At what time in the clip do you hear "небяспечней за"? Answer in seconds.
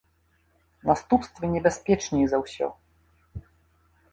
1.55-2.37